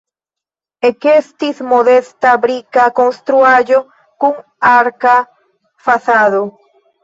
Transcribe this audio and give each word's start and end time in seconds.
Ekestis 0.87 1.59
modesta 1.73 2.33
brika 2.47 2.87
konstruaĵo 3.01 3.85
kun 4.27 4.43
arka 4.75 5.17
fasado. 5.89 6.45